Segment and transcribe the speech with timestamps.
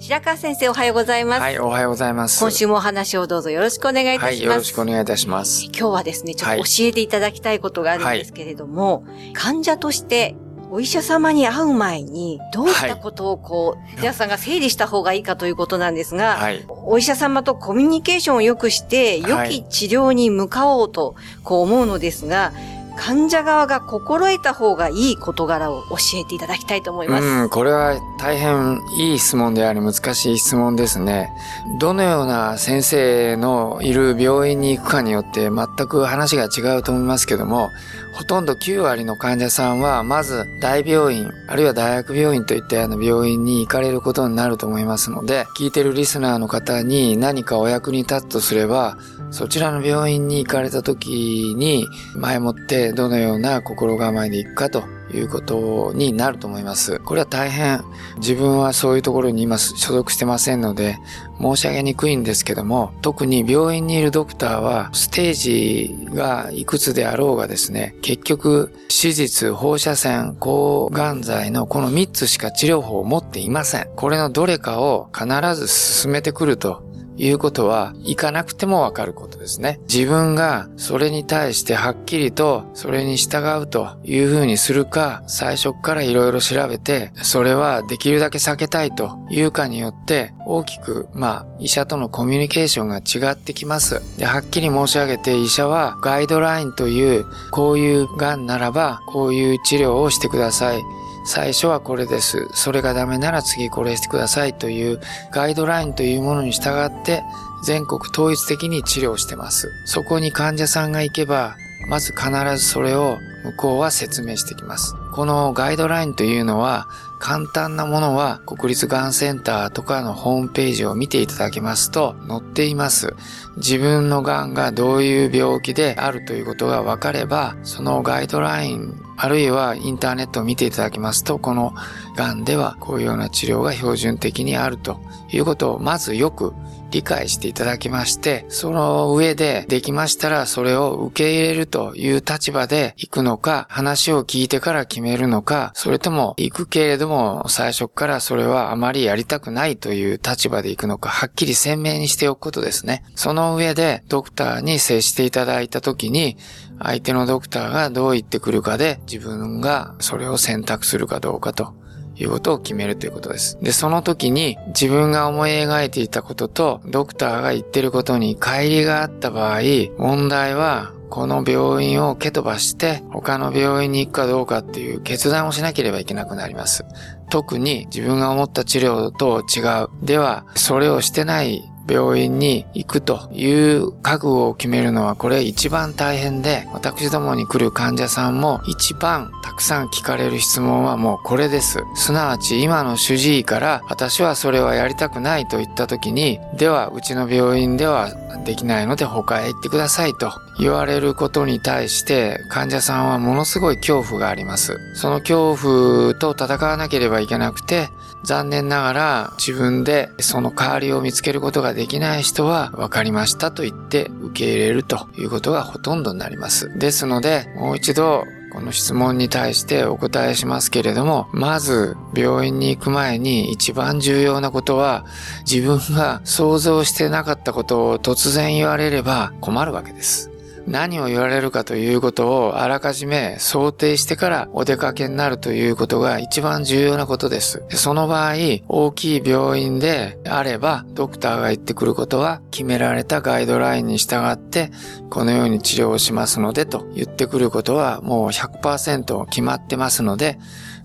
[0.00, 2.38] 白川先生おはようございます、はい、おはようございます。
[2.38, 5.64] 今週もお話をどうぞよろしくお願いいたします、はい、よろしくお願いいたします。
[5.64, 10.36] 今日はですねちょっと教えていただきたいことがあるんですけれども、患者として
[10.70, 16.64] お医者様に会う前に、どういったことをこう、皆さんが整理した方がいいかということなんですが、はい。
[16.68, 22.52] お医者様とコミュニケーションを良くして、良き治療に向かおうと、こう思うのですが、
[22.98, 27.24] 患者側が心得た方がいい事柄を教えていただきたいと思います。
[27.24, 31.30] うん、これは大変いい質問であり難しい質問ですね。
[31.78, 37.70] どのような先生のいる病院に行くかによって全く話が違うと思いますけども、
[38.18, 48.98] ほとんど9割の患者さんは、まず大病院、あるいは大学病院といったような病院に行かれることになると思いますので、聞いてるリスナーの方に何かお役に立つとすれば、
[49.30, 56.98] そちらの病院に行かれた時に、前もってどのような心構えで行くかということになると思います。
[57.00, 57.82] これは大変、
[58.18, 60.98] 自分はそういうところに今所属してませんので、
[61.40, 73.88] 申し上げにくいんですけども、特に病院にいるドクターは、ステージがいくつであろうがですね、結局、手術、放射線、抗がん剤のこの3つしか治療法を持っていません。
[73.94, 76.87] これのどれかを必ず進めてくると
[77.18, 79.80] いうことは、行かなくてもわかることですね。
[79.92, 94.00] 自分がそれに対してはっきりとそれに従うというふうにするか、最初からいろいろ調べて、それはできるだけ避けたいというかによって、大きく、まあ、医者とのコミュニケーションが違ってきます。
[94.18, 100.82] で、はっきり申し上げて、医者はガイドラインという、こういう癌ならば、こういう治療をしてください。
[101.28, 102.48] 最初はこれです。
[102.54, 104.98] それがダメなら次これしてくださいという
[105.30, 107.22] ガイドラインというものに従って
[107.62, 109.70] 全国統一的に治療してます。
[109.84, 111.54] そこに患者さんが行けば、
[111.88, 114.94] まず必ずそれを向こうは説明してきます。
[115.12, 116.86] このガイドラインというのは
[117.18, 123.14] 簡単なものは国立がんセンターとかのホームページを見ていただきますと載っています。
[123.56, 131.74] 自分のがんがどういう病気であるということが分かれば、そのガイドラインあるいはインターネットを見ていただきますと、この
[132.16, 135.00] 癌ではこういうような治療が標準的にあると
[135.32, 136.54] いうことをまずよく
[136.90, 153.04] 理解していただきまして、その上でできましたらそれを受け入れるという立場で行くのか、話を聞いてから決めるのか、それとも行くけれども最初からそれはあまりやりたくないという立場で行くのか、はっきり鮮明にしておくことですね。
[153.14, 156.36] その上でドクターに接していただいた時に、
[156.80, 161.74] 相手のドクターがどう言ってくるかで自分がそれを選択するかどうかと
[162.18, 163.58] いうことを決めるということです。
[163.62, 169.60] で、その時に自分が思い描いていたこととドクターが言ってることに乖離があった場合、
[169.98, 176.84] 問題はこの病院を蹴飛ばして他の病院に行くかどうかっていう決断をしなければいけなくなります。
[177.30, 179.88] 特に自分が思った治療と違う。
[180.04, 191.78] では、それをしてない病院に行くという覚悟を決めるのはこれ一番大変で、私どもに来る患者さんも一番たくさん聞かれる質問はもうこれです。
[191.94, 198.10] すなわち今の主治医から私はそれはやりたくないと言った時に、ではうちの病院では
[198.44, 204.76] できないので他へ行ってくださいと言われることに対して患者さんはものすごい恐怖があります。
[204.94, 207.88] その恐怖と戦わなければいけなくて、
[208.24, 216.76] 残念ながら自分でその代わりを見つけることができない人は分かりましたと言って受け入れるということがほとんどになります。
[216.78, 225.04] ですので、もう一度この質問に対してお答えしますけれども、まず病院に行く前に一番重要なことは
[225.50, 230.30] 自分が想像してなかったことを突然言われれば困るわけです。
[230.68, 237.64] 何を言われるかということをあらかじめ想定してからお出かけになるということが一番重要なことです。
[237.70, 238.34] その場合、
[238.68, 244.70] 大きい病院であれば、ドクターが言ってくることは決められたガイドラインに従って、
[245.10, 250.38] このように治療をしますのでと言ってくることはもう100%決まってますので、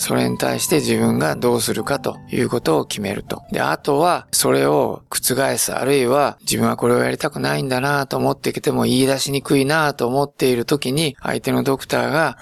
[0.00, 3.42] それに対して自分がどうするかということを決めると。
[3.52, 12.36] で、あとは、それを覆す、あるいは、自分はこれをやりたくないんだなと思ってきても言い出しにくいなと思っている時に、相手のドクターが、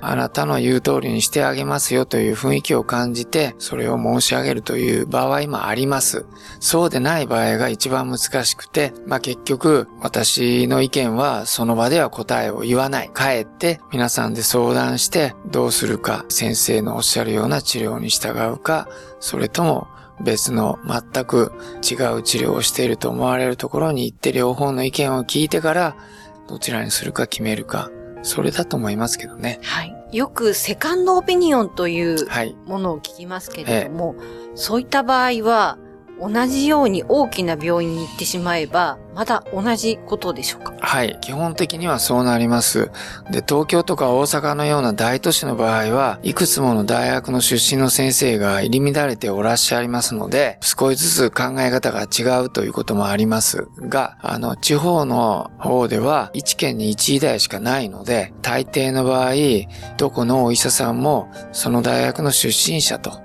[0.00, 6.26] あなたの言う通りにしてあげますよという雰囲気を感じて、それを申し上げるという場合もあります。
[6.60, 13.10] そうでない場合が一番難しくて、まあ、結局、私の意見はその場では答えを言わない。
[13.14, 18.88] 帰って皆さんで相談してどうするか、先生のおっしゃるような治療に従うか、
[19.20, 19.88] それとも
[20.20, 21.52] 別の全く
[21.82, 25.96] 違う治療をしていると思われるところに行って両方の意見を聞いてから
[26.48, 27.90] どちらにするか決めるか、
[28.22, 29.60] それだと思いますけどね。
[29.62, 29.94] はい。
[30.12, 32.28] よくセカンドオピニオンという
[32.66, 34.16] ものを聞きますけれども、はい、
[34.54, 35.78] そういった場合は
[36.20, 40.74] 同じように大きな病院に行ってしまえば、まだ同じことでしょうか？
[40.80, 41.18] はい。
[41.20, 42.90] 基本的にはそうなります。
[43.30, 59.32] で、東京とか大阪のような大都市の場合は、いくつもの大学の出身の先生が入り乱れておらっしゃいますので、少しずつ考え方が違うということもありますが、あの、地方の方では、1県に1医大しかないので、大抵の場合、
[59.96, 63.20] どこのお医者さんも、その大学の出身者と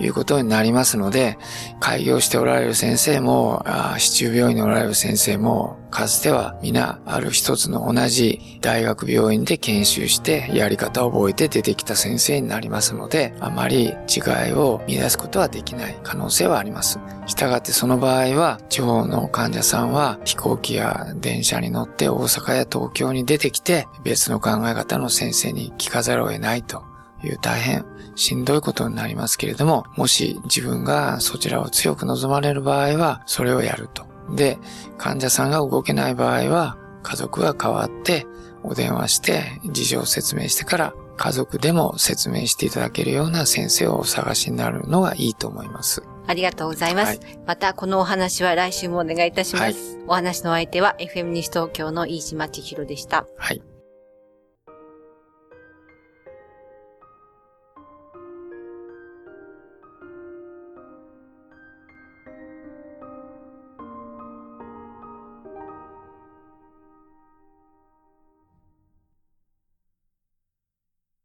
[0.00, 1.38] いうことになりますので、
[1.80, 3.64] 開業しておられる先生も、
[3.98, 16.98] 市中病院におられる先生も、かつては皆ある一つの同じ大学病院で研修してやり方を覚えて出てきた先生になりますので、あまり違いを見出すことはできない可能性はあります。
[17.26, 26.82] したがってその場合は、地方の患者さんは飛行機や電車に乗って大阪や東京に出てきて、別の考え方の先生に聞かざるを得ないと
[27.24, 27.84] いう大変
[28.14, 34.06] しんどいことになりますけれども、もし自分がそちらを強く望まれる場合は、それをやると。
[34.34, 34.58] で、
[34.98, 38.26] 患者さんが動けない場合は、家族が代わって
[38.62, 46.02] お電話して事情を説明してから家族でも説明していただけるような先生をお探しになるのがいいと思います。
[46.26, 47.18] ありがとうございます。
[47.18, 49.96] はい、また、このお話は来週もお願いいたします。
[49.96, 53.26] はい、お話の相手は FM 西東京の飯島千尋でした。
[53.36, 53.73] はい。